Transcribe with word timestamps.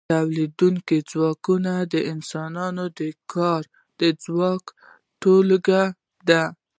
تولیدونکي 0.11 0.97
ځواکونه 1.11 1.73
د 1.93 1.95
انسانانو 2.13 2.85
د 2.99 3.01
کاري 3.33 4.09
ځواک 4.25 4.63
ټولګه 5.21 5.83
ده. 6.29 6.43